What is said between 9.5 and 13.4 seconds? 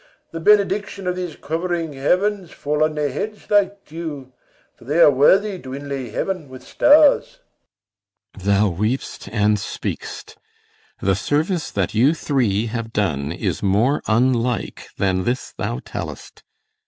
speak'st. The service that you three have done